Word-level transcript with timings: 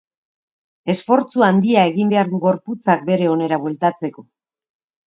Esfortzu 0.93 1.45
handia 1.49 1.83
egin 1.91 2.11
behar 2.15 2.33
du 2.35 2.41
gorputzak 2.49 3.07
bere 3.13 3.31
onera 3.37 3.65
bueltatzeko. 3.69 4.31